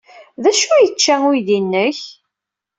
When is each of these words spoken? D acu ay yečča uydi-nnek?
D 0.43 0.43
acu 0.51 0.67
ay 0.73 0.81
yečča 0.85 1.15
uydi-nnek? 1.29 1.99